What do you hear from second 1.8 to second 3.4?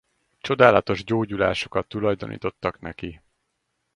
tulajdonítottak neki.